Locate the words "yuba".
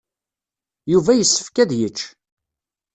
0.91-1.11